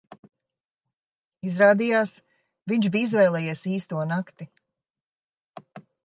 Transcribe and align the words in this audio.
Izrādījās, 1.49 2.13
viņš 2.71 2.87
bija 2.95 3.09
izvēlējies 3.09 3.61
īsto 3.73 4.07
nakti. 4.13 4.49